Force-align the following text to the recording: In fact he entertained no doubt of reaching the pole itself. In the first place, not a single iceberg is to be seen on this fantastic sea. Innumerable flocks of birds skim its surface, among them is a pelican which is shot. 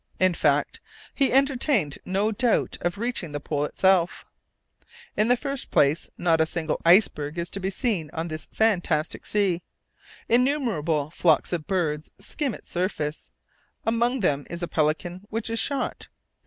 In 0.19 0.33
fact 0.33 0.81
he 1.13 1.31
entertained 1.31 1.99
no 2.05 2.31
doubt 2.31 2.75
of 2.81 2.97
reaching 2.97 3.33
the 3.33 3.39
pole 3.39 3.65
itself. 3.65 4.25
In 5.15 5.27
the 5.27 5.37
first 5.37 5.69
place, 5.69 6.09
not 6.17 6.41
a 6.41 6.47
single 6.47 6.81
iceberg 6.83 7.37
is 7.37 7.51
to 7.51 7.59
be 7.59 7.69
seen 7.69 8.09
on 8.11 8.27
this 8.27 8.47
fantastic 8.51 9.27
sea. 9.27 9.61
Innumerable 10.27 11.11
flocks 11.11 11.53
of 11.53 11.67
birds 11.67 12.09
skim 12.17 12.55
its 12.55 12.71
surface, 12.71 13.31
among 13.85 14.21
them 14.21 14.47
is 14.49 14.63
a 14.63 14.67
pelican 14.67 15.21
which 15.29 15.51
is 15.51 15.59
shot. 15.59 16.07